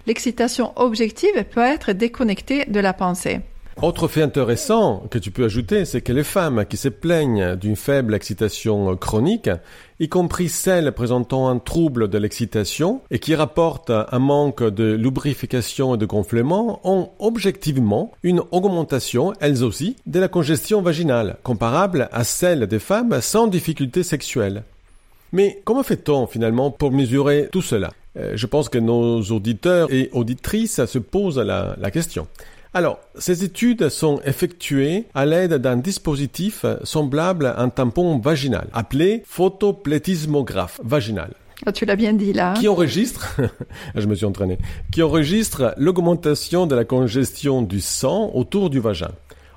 L'excitation 0.07 0.73
objective 0.75 1.43
peut 1.51 1.61
être 1.61 1.93
déconnectée 1.93 2.65
de 2.65 2.79
la 2.79 2.93
pensée. 2.93 3.39
Autre 3.81 4.09
fait 4.09 4.21
intéressant 4.21 5.03
que 5.09 5.17
tu 5.17 5.31
peux 5.31 5.45
ajouter, 5.45 5.85
c'est 5.85 6.01
que 6.01 6.11
les 6.11 6.25
femmes 6.25 6.65
qui 6.65 6.75
se 6.75 6.89
plaignent 6.89 7.55
d'une 7.55 7.77
faible 7.77 8.13
excitation 8.13 8.97
chronique, 8.97 9.49
y 10.01 10.09
compris 10.09 10.49
celles 10.49 10.91
présentant 10.91 11.47
un 11.47 11.59
trouble 11.59 12.09
de 12.09 12.17
l'excitation 12.17 12.99
et 13.09 13.19
qui 13.19 13.35
rapportent 13.35 13.91
un 13.91 14.19
manque 14.19 14.63
de 14.63 14.91
lubrification 14.95 15.95
et 15.95 15.97
de 15.97 16.05
gonflement, 16.05 16.81
ont 16.83 17.11
objectivement 17.19 18.11
une 18.21 18.41
augmentation, 18.51 19.31
elles 19.39 19.63
aussi, 19.63 19.95
de 20.05 20.19
la 20.19 20.27
congestion 20.27 20.81
vaginale, 20.81 21.37
comparable 21.43 22.09
à 22.11 22.25
celle 22.25 22.67
des 22.67 22.79
femmes 22.79 23.21
sans 23.21 23.47
difficulté 23.47 24.03
sexuelle. 24.03 24.63
Mais 25.31 25.61
comment 25.63 25.83
fait-on 25.83 26.27
finalement 26.27 26.69
pour 26.69 26.91
mesurer 26.91 27.47
tout 27.49 27.61
cela? 27.61 27.93
Euh, 28.17 28.33
Je 28.35 28.45
pense 28.45 28.67
que 28.67 28.77
nos 28.77 29.21
auditeurs 29.21 29.87
et 29.89 30.09
auditrices 30.11 30.83
se 30.85 30.99
posent 30.99 31.39
la 31.39 31.91
question. 31.91 32.27
Alors, 32.71 32.99
ces 33.17 33.43
études 33.43 33.89
sont 33.89 34.21
effectuées 34.25 35.05
à 35.15 35.25
l'aide 35.25 35.55
d'un 35.55 35.75
dispositif 35.75 36.67
semblable 36.83 37.47
à 37.47 37.61
un 37.61 37.69
tampon 37.69 38.19
vaginal, 38.19 38.67
appelé 38.73 39.23
photoplétismographe 39.25 40.79
vaginal. 40.83 41.33
Ah, 41.65 41.71
tu 41.71 41.85
l'as 41.85 41.95
bien 41.95 42.13
dit 42.13 42.31
là. 42.31 42.53
Qui 42.53 42.67
enregistre, 42.67 43.41
je 43.95 44.05
me 44.05 44.13
suis 44.13 44.25
entraîné, 44.25 44.59
qui 44.91 45.01
enregistre 45.01 45.73
l'augmentation 45.77 46.67
de 46.67 46.75
la 46.75 46.85
congestion 46.85 47.63
du 47.63 47.81
sang 47.81 48.31
autour 48.35 48.69
du 48.69 48.79
vagin. 48.79 49.11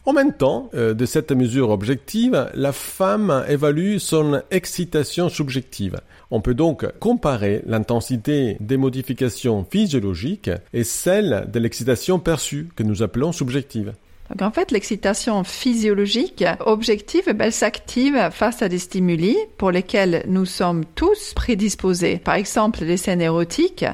En 0.04 0.12
même 0.12 0.32
temps 0.32 0.68
euh, 0.74 0.94
de 0.94 1.06
cette 1.06 1.30
mesure 1.30 1.70
objective, 1.70 2.50
la 2.54 2.72
femme 2.72 3.44
évalue 3.48 3.98
son 3.98 4.42
excitation 4.50 5.28
subjective. 5.28 6.00
On 6.32 6.40
peut 6.40 6.54
donc 6.54 6.86
comparer 6.98 7.62
l'intensité 7.66 8.56
des 8.58 8.76
modifications 8.76 9.64
physiologiques 9.70 10.50
et 10.72 10.82
celle 10.82 11.48
de 11.52 11.58
l'excitation 11.60 12.18
perçue, 12.18 12.68
que 12.74 12.82
nous 12.82 13.04
appelons 13.04 13.30
subjective. 13.30 13.92
Donc 14.30 14.42
en 14.42 14.50
fait, 14.50 14.72
l'excitation 14.72 15.44
physiologique 15.44 16.44
objective, 16.60 17.24
ben, 17.26 17.42
elle 17.46 17.52
s'active 17.52 18.30
face 18.32 18.62
à 18.62 18.68
des 18.68 18.78
stimuli 18.78 19.36
pour 19.56 19.70
lesquels 19.70 20.24
nous 20.26 20.46
sommes 20.46 20.84
tous 20.96 21.32
prédisposés. 21.34 22.16
Par 22.16 22.34
exemple, 22.34 22.82
les 22.82 22.96
scènes 22.96 23.20
érotiques, 23.20 23.84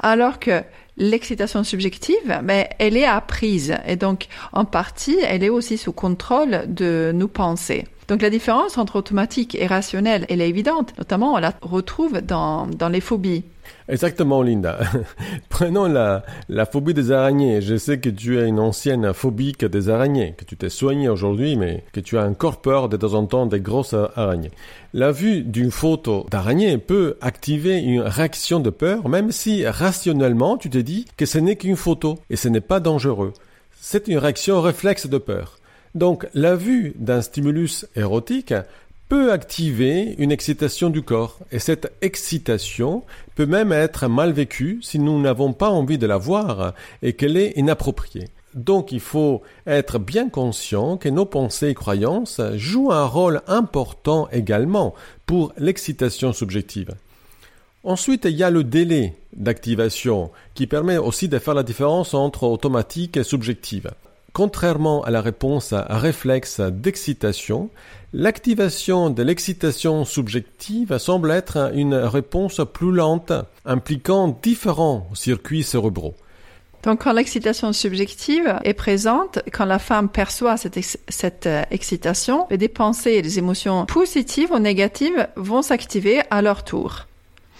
alors 0.00 0.38
que 0.38 0.62
l'excitation 0.98 1.64
subjective, 1.64 2.40
mais 2.44 2.68
elle 2.78 2.96
est 2.96 3.06
apprise 3.06 3.76
et 3.86 3.96
donc 3.96 4.26
en 4.52 4.64
partie, 4.64 5.18
elle 5.22 5.42
est 5.42 5.48
aussi 5.48 5.78
sous 5.78 5.92
contrôle 5.92 6.62
de 6.66 7.12
nos 7.14 7.28
pensées. 7.28 7.86
Donc 8.08 8.22
la 8.22 8.30
différence 8.30 8.78
entre 8.78 8.96
automatique 8.96 9.54
et 9.54 9.66
rationnel, 9.66 10.24
elle 10.28 10.40
est 10.40 10.48
évidente. 10.48 10.94
Notamment, 10.96 11.34
on 11.34 11.38
la 11.38 11.52
retrouve 11.60 12.20
dans, 12.22 12.66
dans 12.66 12.88
les 12.88 13.02
phobies. 13.02 13.44
Exactement, 13.88 14.42
Linda. 14.42 14.78
Prenons 15.48 15.86
la, 15.86 16.24
la 16.48 16.66
phobie 16.66 16.94
des 16.94 17.10
araignées. 17.12 17.60
Je 17.60 17.76
sais 17.76 17.98
que 17.98 18.10
tu 18.10 18.38
es 18.38 18.46
une 18.46 18.58
ancienne 18.60 19.12
phobique 19.12 19.64
des 19.64 19.88
araignées, 19.88 20.34
que 20.36 20.44
tu 20.44 20.56
t'es 20.56 20.68
soignée 20.68 21.08
aujourd'hui, 21.08 21.56
mais 21.56 21.84
que 21.92 22.00
tu 22.00 22.18
as 22.18 22.24
encore 22.24 22.60
peur 22.60 22.88
de 22.88 22.96
temps 22.96 23.14
en 23.14 23.26
temps 23.26 23.46
des 23.46 23.60
grosses 23.60 23.94
araignées. 24.16 24.50
La 24.94 25.12
vue 25.12 25.42
d'une 25.42 25.70
photo 25.70 26.26
d'araignée 26.30 26.78
peut 26.78 27.16
activer 27.20 27.78
une 27.78 28.00
réaction 28.00 28.60
de 28.60 28.70
peur, 28.70 29.08
même 29.08 29.32
si 29.32 29.66
rationnellement 29.66 30.56
tu 30.56 30.70
te 30.70 30.78
dis 30.78 31.06
que 31.16 31.26
ce 31.26 31.38
n'est 31.38 31.56
qu'une 31.56 31.76
photo 31.76 32.18
et 32.30 32.36
ce 32.36 32.48
n'est 32.48 32.60
pas 32.60 32.80
dangereux. 32.80 33.32
C'est 33.80 34.08
une 34.08 34.18
réaction 34.18 34.60
réflexe 34.60 35.06
de 35.06 35.18
peur. 35.18 35.58
Donc 35.94 36.26
la 36.34 36.54
vue 36.54 36.94
d'un 36.96 37.22
stimulus 37.22 37.86
érotique 37.96 38.54
peut 39.08 39.32
activer 39.32 40.14
une 40.18 40.32
excitation 40.32 40.90
du 40.90 41.02
corps. 41.02 41.38
Et 41.50 41.58
cette 41.58 41.92
excitation 42.02 43.04
peut 43.34 43.46
même 43.46 43.72
être 43.72 44.08
mal 44.08 44.32
vécue 44.32 44.80
si 44.82 44.98
nous 44.98 45.20
n'avons 45.20 45.52
pas 45.52 45.70
envie 45.70 45.98
de 45.98 46.06
la 46.06 46.18
voir 46.18 46.74
et 47.02 47.14
qu'elle 47.14 47.36
est 47.36 47.52
inappropriée. 47.56 48.28
Donc 48.54 48.92
il 48.92 49.00
faut 49.00 49.42
être 49.66 49.98
bien 49.98 50.28
conscient 50.28 50.96
que 50.96 51.08
nos 51.08 51.26
pensées 51.26 51.68
et 51.68 51.74
croyances 51.74 52.40
jouent 52.54 52.92
un 52.92 53.06
rôle 53.06 53.42
important 53.46 54.28
également 54.32 54.94
pour 55.26 55.52
l'excitation 55.58 56.32
subjective. 56.32 56.94
Ensuite, 57.84 58.24
il 58.24 58.36
y 58.36 58.42
a 58.42 58.50
le 58.50 58.64
délai 58.64 59.14
d'activation 59.34 60.30
qui 60.54 60.66
permet 60.66 60.96
aussi 60.96 61.28
de 61.28 61.38
faire 61.38 61.54
la 61.54 61.62
différence 61.62 62.12
entre 62.14 62.44
automatique 62.44 63.16
et 63.16 63.22
subjective. 63.22 63.90
Contrairement 64.32 65.02
à 65.04 65.10
la 65.10 65.20
réponse 65.20 65.72
à 65.72 65.98
réflexe 65.98 66.60
d'excitation, 66.60 67.70
l'activation 68.12 69.10
de 69.10 69.22
l'excitation 69.22 70.04
subjective 70.04 70.98
semble 70.98 71.30
être 71.30 71.72
une 71.74 71.94
réponse 71.94 72.60
plus 72.72 72.92
lente, 72.92 73.32
impliquant 73.64 74.38
différents 74.42 75.08
circuits 75.14 75.62
cérébraux. 75.62 76.14
Donc 76.84 77.02
quand 77.02 77.12
l'excitation 77.12 77.72
subjective 77.72 78.58
est 78.62 78.74
présente, 78.74 79.40
quand 79.52 79.64
la 79.64 79.80
femme 79.80 80.08
perçoit 80.08 80.56
cette, 80.56 81.46
euh, 81.46 81.62
excitation, 81.70 82.46
les 82.50 82.68
pensées 82.68 83.12
et 83.12 83.22
les 83.22 83.38
émotions 83.38 83.84
positives 83.86 84.52
ou 84.52 84.58
négatives 84.58 85.28
vont 85.34 85.62
s'activer 85.62 86.22
à 86.30 86.40
leur 86.40 86.62
tour 86.62 87.07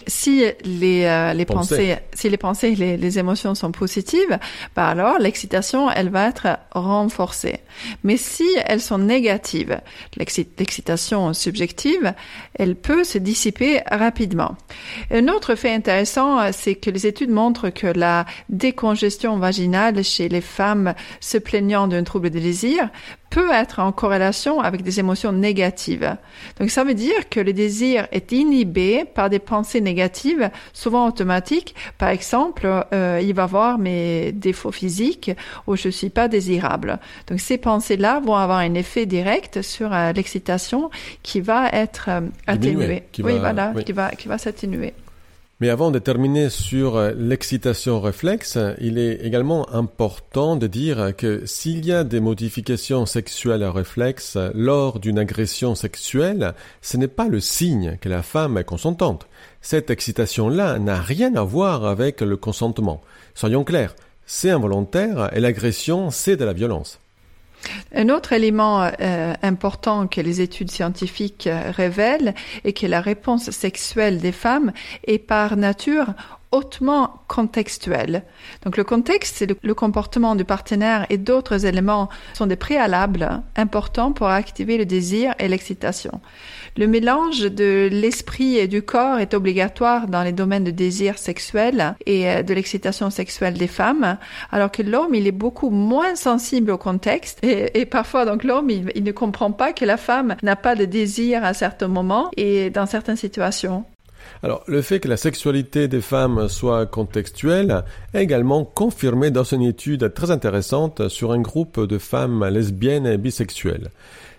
si 0.09 0.45
les, 0.65 1.05
euh, 1.05 1.33
les 1.35 1.45
pensées. 1.45 1.97
si 2.15 2.29
les 2.29 2.37
pensées, 2.37 2.75
les, 2.75 2.97
les 2.97 3.19
émotions 3.19 3.55
sont 3.55 3.71
positives, 3.71 4.39
bah 4.75 4.89
alors 4.89 5.19
l'excitation, 5.19 5.91
elle 5.91 6.09
va 6.09 6.29
être 6.29 6.59
renforcée. 6.73 7.61
Mais 8.03 8.17
si 8.17 8.49
elles 8.67 8.81
sont 8.81 8.99
négatives, 8.99 9.81
l'excitation 10.17 11.33
subjective, 11.35 12.15
elle 12.55 12.75
peut 12.75 13.05
se 13.05 13.19
dissiper 13.19 13.83
rapidement. 13.91 14.57
Un 15.11 15.29
autre 15.29 15.55
fait 15.55 15.73
intéressant, 15.73 16.53
c'est 16.53 16.75
que 16.75 16.91
les 16.91 17.07
études 17.07 17.31
montrent 17.31 17.71
que 17.71 17.87
la 17.87 18.25
décongestion 18.49 19.39
vaginale 19.39 20.03
chez 20.03 20.29
les 20.29 20.41
femmes 20.41 20.95
se 21.21 21.39
plaignant 21.39 21.87
d'un 21.87 22.03
trouble 22.03 22.31
de 22.31 22.39
désir 22.39 22.91
peut 23.31 23.51
être 23.53 23.81
en 23.81 23.93
corrélation 23.93 24.61
avec 24.61 24.83
des 24.83 25.01
émotions 25.01 25.33
négatives. 25.33 26.17
Donc 26.59 26.71
ça 26.71 26.85
veut 26.85 26.95
dire 26.95 27.29
que 27.29 27.41
le 27.41 27.53
désir 27.53 28.09
est 28.13 28.33
inhibé 28.33 29.05
par 29.05 29.31
des 29.31 29.39
pensées 29.39 29.81
négatives, 29.81 30.51
souvent 30.73 31.07
automatiques. 31.07 31.75
Par 31.99 32.09
exemple, 32.09 32.69
euh, 32.93 33.21
il 33.23 33.35
va 33.35 33.47
voir 33.47 33.79
mes 33.79 34.33
défauts 34.33 34.73
physiques 34.73 35.31
ou 35.67 35.77
je 35.77 35.89
suis 35.89 36.11
pas 36.11 36.29
désirable. 36.29 36.99
Donc 37.27 37.41
ces 37.41 37.59
pensées-là 37.59 38.21
vont 38.21 38.37
avoir 38.37 38.59
un 38.59 38.75
effet 38.75 39.07
direct 39.07 39.63
sur 39.63 39.93
euh, 39.93 40.13
l'excitation 40.13 40.91
qui 41.23 41.41
va 41.41 41.69
être 41.69 42.07
euh, 42.09 42.21
atténuée. 42.47 43.05
oui, 43.19 43.39
voilà, 43.39 43.73
qui 43.85 43.93
va 43.93 44.11
qui 44.11 44.29
va 44.29 44.39
s'atténuer. 44.39 44.95
Mais 45.61 45.71
avant 45.71 45.91
de 45.91 45.99
terminer 45.99 46.51
sur 46.51 46.97
euh, 46.97 47.13
l'excitation 47.17 48.01
réflexe, 48.01 48.57
il 48.81 48.97
est 48.97 49.27
également 49.27 49.69
important 49.75 50.55
de 50.55 50.69
dire 50.69 51.17
que 51.17 51.45
s'il 51.47 51.85
y 51.85 51.91
a 51.91 52.05
des 52.05 52.21
modifications 52.21 53.07
sexuelles 53.07 53.65
réflexes 53.65 54.39
lors 54.55 55.01
d'une 55.01 55.19
agression 55.19 55.75
sexuelle, 55.75 56.55
ce 56.81 56.97
n'est 56.97 57.09
pas 57.09 57.27
le 57.27 57.41
signe 57.41 57.99
que 58.01 58.09
la 58.09 58.23
femme 58.23 58.57
est 58.57 58.63
consentante. 58.63 59.27
Cette 59.61 59.91
excitation-là 59.91 60.79
n'a 60.79 61.01
rien 61.01 61.35
à 61.35 61.43
voir 61.43 61.85
avec 61.87 62.21
le 62.21 62.37
consentement. 62.37 63.01
Soyons 63.35 63.65
clairs, 63.65 63.97
c'est 64.27 64.51
involontaire 64.51 65.29
et 65.35 65.41
l'agression, 65.41 66.13
c'est 66.13 66.37
de 66.37 66.45
la 66.45 66.53
violence. 66.53 67.01
Un 67.95 68.09
autre 68.09 68.33
élément 68.33 68.89
euh, 69.01 69.35
important 69.43 70.07
que 70.07 70.21
les 70.21 70.41
études 70.41 70.71
scientifiques 70.71 71.47
euh, 71.47 71.71
révèlent 71.71 72.35
est 72.65 72.73
que 72.73 72.87
la 72.87 73.01
réponse 73.01 73.51
sexuelle 73.51 74.19
des 74.19 74.33
femmes 74.33 74.73
est 75.07 75.19
par 75.19 75.57
nature 75.57 76.15
hautement 76.51 77.21
contextuel. 77.29 78.23
Donc 78.65 78.77
le 78.77 78.85
contexte, 78.85 79.37
c'est 79.37 79.63
le, 79.63 79.75
comportement 79.75 80.35
du 80.35 80.45
partenaire 80.45 81.07
et 81.11 81.19
d'autres 81.19 81.67
éléments 81.67 82.09
sont 82.35 82.47
des 82.47 82.57
préalables 82.57 83.43
importants 83.57 84.13
pour 84.13 84.29
activer 84.29 84.79
le 84.79 84.87
désir 84.87 85.35
et 85.39 85.49
l'excitation. 85.49 86.21
Le 86.77 86.87
mélange 86.87 87.41
de 87.41 87.89
l'esprit 87.91 88.57
et 88.57 88.67
du 88.67 88.83
corps 88.83 89.19
est 89.19 89.35
obligatoire 89.35 90.07
dans 90.07 90.23
les 90.23 90.33
domaines 90.33 90.65
de 90.65 90.71
désir 90.71 91.19
sexuel 91.19 91.95
et 92.07 92.29
euh, 92.29 92.43
de 92.43 92.55
l'excitation 92.55 93.11
sexuelle 93.11 93.55
des 93.55 93.67
femmes, 93.67 94.17
alors 94.51 94.71
que 94.71 94.83
l'homme, 94.83 95.15
il 95.15 95.27
est 95.27 95.33
beaucoup 95.33 95.71
moins 95.71 96.15
sensible 96.15 96.71
au 96.71 96.79
contexte 96.79 97.39
et, 97.43 97.85
parfois 97.87 98.25
donc 98.25 98.45
l'homme, 98.45 98.71
il, 98.71 98.91
il 98.95 99.05
ne 99.05 99.13
comprend 99.13 99.53
pas 99.53 99.73
que 99.73 99.85
la 99.85 99.97
femme 99.97 100.37
n'a 100.43 100.57
pas 100.57 100.75
de 100.75 100.85
désir 100.85 101.45
à 101.45 101.55
certains 101.55 101.89
moments 101.89 102.31
et 102.37 102.71
dans 102.71 102.87
certaines 102.87 103.17
situations. 103.17 103.85
Alors, 104.43 104.63
le 104.67 104.83
fait 104.83 105.01
que 105.01 105.09
la 105.09 105.17
sexualité 105.17 105.89
des 105.89 106.01
femmes 106.01 106.49
soit 106.49 106.87
contextuelle 106.87 107.85
est 108.15 108.23
également 108.23 108.65
confirmé 108.65 109.31
dans 109.31 109.45
une 109.45 109.63
étude 109.63 110.13
très 110.15 110.31
intéressante 110.31 111.09
sur 111.09 111.33
un 111.33 111.41
groupe 111.41 111.81
de 111.81 111.99
femmes 111.99 112.47
lesbiennes 112.47 113.07
et 113.07 113.19
bisexuelles. 113.19 113.91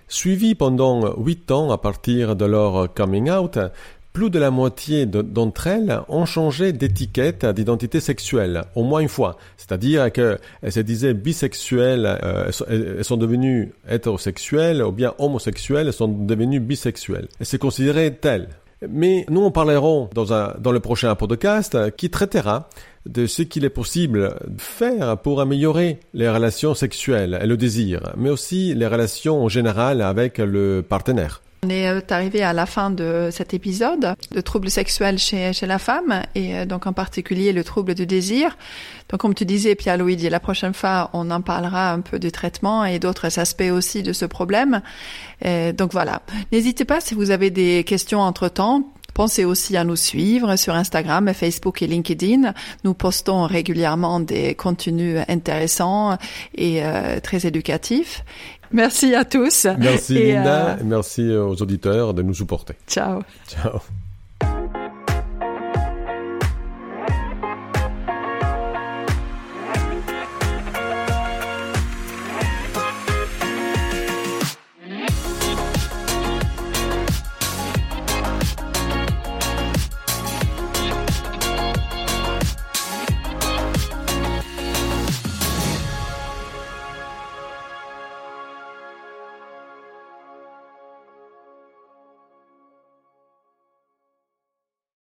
Suivies 0.07 0.55
pendant 0.55 1.15
huit 1.17 1.51
ans 1.51 1.69
à 1.71 1.77
partir 1.77 2.35
de 2.35 2.45
leur 2.45 2.93
coming 2.93 3.29
out, 3.29 3.59
plus 4.13 4.29
de 4.29 4.39
la 4.39 4.49
moitié 4.49 5.05
d'entre 5.05 5.67
elles 5.67 6.01
ont 6.09 6.25
changé 6.25 6.73
d'étiquette 6.73 7.45
d'identité 7.45 7.99
sexuelle, 7.99 8.63
au 8.75 8.83
moins 8.83 9.01
une 9.01 9.07
fois. 9.07 9.37
C'est-à-dire 9.55 10.11
qu'elles 10.11 10.39
se 10.67 10.79
disaient 10.79 11.13
bisexuelles, 11.13 12.19
euh, 12.23 12.51
elles 12.69 13.03
sont 13.03 13.17
devenues 13.17 13.71
hétérosexuelles, 13.89 14.81
ou 14.83 14.91
bien 14.91 15.13
homosexuelles, 15.19 15.87
elles 15.87 15.93
sont 15.93 16.07
devenues 16.07 16.59
bisexuelles. 16.59 17.27
Elles 17.39 17.45
se 17.45 17.57
considéraient 17.57 18.11
telles. 18.11 18.49
Mais 18.87 19.25
nous 19.29 19.43
en 19.43 19.51
parlerons 19.51 20.09
dans, 20.13 20.33
un, 20.33 20.55
dans 20.59 20.71
le 20.71 20.79
prochain 20.79 21.13
podcast 21.15 21.95
qui 21.97 22.09
traitera 22.09 22.69
de 23.05 23.25
ce 23.25 23.41
qu'il 23.41 23.65
est 23.65 23.69
possible 23.69 24.35
de 24.47 24.61
faire 24.61 25.17
pour 25.17 25.41
améliorer 25.41 25.99
les 26.13 26.29
relations 26.29 26.73
sexuelles 26.73 27.39
et 27.41 27.47
le 27.47 27.57
désir, 27.57 28.13
mais 28.17 28.29
aussi 28.29 28.73
les 28.75 28.87
relations 28.87 29.43
en 29.43 29.49
général 29.49 30.01
avec 30.01 30.37
le 30.37 30.81
partenaire. 30.87 31.41
On 31.63 31.69
est 31.69 31.89
euh, 31.89 31.99
arrivé 32.09 32.41
à 32.41 32.53
la 32.53 32.65
fin 32.65 32.89
de 32.89 33.29
cet 33.31 33.53
épisode 33.53 34.15
de 34.31 34.41
troubles 34.41 34.69
sexuels 34.69 35.19
chez, 35.19 35.51
chez 35.51 35.65
la 35.65 35.77
femme 35.77 36.23
et 36.33 36.55
euh, 36.55 36.65
donc 36.65 36.87
en 36.87 36.93
particulier 36.93 37.51
le 37.51 37.65
trouble 37.65 37.95
du 37.95 38.05
désir. 38.05 38.57
Donc 39.09 39.19
comme 39.19 39.33
tu 39.33 39.45
disais 39.45 39.75
Pierre-Louis, 39.75 40.15
la 40.15 40.39
prochaine 40.39 40.73
fois 40.73 41.09
on 41.11 41.29
en 41.31 41.41
parlera 41.41 41.91
un 41.91 41.99
peu 41.99 42.17
du 42.17 42.31
traitement 42.31 42.85
et 42.85 42.99
d'autres 42.99 43.39
aspects 43.39 43.71
aussi 43.71 44.03
de 44.03 44.13
ce 44.13 44.25
problème. 44.25 44.81
Et 45.43 45.73
donc 45.73 45.91
voilà. 45.91 46.21
N'hésitez 46.53 46.85
pas 46.85 47.01
si 47.01 47.13
vous 47.13 47.29
avez 47.29 47.49
des 47.49 47.83
questions 47.83 48.21
entre-temps. 48.21 48.83
Pensez 49.19 49.43
aussi 49.43 49.75
à 49.75 49.83
nous 49.83 49.97
suivre 49.97 50.55
sur 50.55 50.75
Instagram, 50.75 51.33
Facebook 51.33 51.81
et 51.81 51.87
LinkedIn. 51.87 52.53
Nous 52.85 52.93
postons 52.93 53.43
régulièrement 53.43 54.21
des 54.21 54.55
contenus 54.55 55.17
intéressants 55.27 56.17
et 56.55 56.85
euh, 56.85 57.19
très 57.19 57.45
éducatifs. 57.45 58.23
Merci 58.71 59.15
à 59.15 59.25
tous. 59.25 59.67
Merci 59.77 60.13
Linda, 60.33 60.71
euh, 60.71 60.83
merci 60.83 61.35
aux 61.35 61.61
auditeurs 61.61 62.13
de 62.13 62.21
nous 62.21 62.33
supporter. 62.33 62.75
Ciao. 62.87 63.21
Ciao. 63.47 63.79